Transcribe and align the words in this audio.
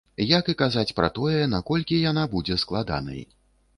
Як 0.27 0.47
і 0.53 0.55
казаць 0.61 0.93
пра 0.99 1.09
тое, 1.19 1.43
наколькі 1.55 2.01
яна 2.11 2.23
будзе 2.33 2.59
складанай. 2.63 3.21